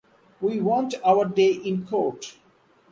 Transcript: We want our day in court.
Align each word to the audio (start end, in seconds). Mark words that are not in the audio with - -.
We 0.41 0.59
want 0.61 0.95
our 1.05 1.25
day 1.25 1.51
in 1.51 1.85
court. 1.85 2.33